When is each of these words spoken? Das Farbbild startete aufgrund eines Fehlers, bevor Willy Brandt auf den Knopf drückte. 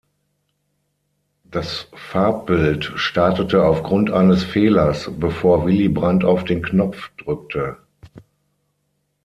Das 1.43 1.87
Farbbild 1.93 2.85
startete 2.95 3.63
aufgrund 3.63 4.09
eines 4.09 4.43
Fehlers, 4.43 5.11
bevor 5.19 5.67
Willy 5.67 5.89
Brandt 5.89 6.25
auf 6.25 6.43
den 6.43 6.63
Knopf 6.63 7.11
drückte. 7.19 7.77